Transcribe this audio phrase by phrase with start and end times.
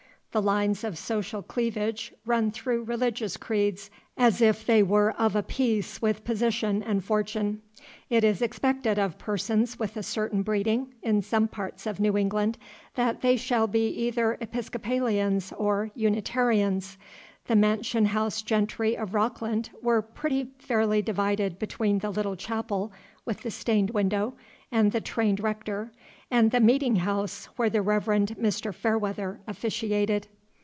[0.33, 5.43] The lines of social cleavage run through religious creeds as if they were of a
[5.43, 7.61] piece with position and fortune.
[8.09, 12.57] It is expected of persons of a certain breeding, in some parts of New England,
[12.95, 16.97] that they shall be either Episcopalians or Unitarians.
[17.47, 22.93] The mansion house gentry of Rockland were pretty fairly divided between the little chapel,
[23.25, 24.35] with the stained window
[24.71, 25.91] and the trained rector,
[26.33, 28.73] and the meeting house where the Reverend Mr.
[28.73, 30.25] Fairweather officiated.